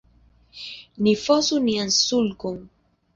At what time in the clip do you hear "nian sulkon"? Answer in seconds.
1.65-2.57